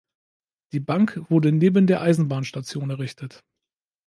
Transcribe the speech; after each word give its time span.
Die 0.71 0.79
Bank 0.79 1.21
wurde 1.29 1.51
neben 1.51 1.85
der 1.85 2.01
Eisenbahnstation 2.01 2.89
errichtet. 2.89 3.43